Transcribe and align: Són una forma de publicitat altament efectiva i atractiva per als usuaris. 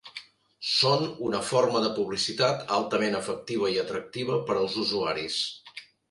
Són 0.67 1.03
una 1.25 1.41
forma 1.49 1.81
de 1.83 1.91
publicitat 1.97 2.63
altament 2.77 3.17
efectiva 3.19 3.69
i 3.75 3.77
atractiva 3.81 4.39
per 4.49 4.55
als 4.63 4.79
usuaris. 4.85 5.37